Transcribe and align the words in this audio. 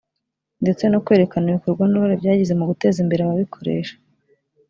ndetse 0.61 0.83
no 0.87 1.01
kwerekana 1.05 1.47
ibikorwa 1.49 1.83
n’uruhare 1.87 2.15
byagize 2.21 2.53
mu 2.59 2.65
guteza 2.71 2.97
imbere 3.03 3.21
aba 3.21 3.39
bikoresha 3.43 3.95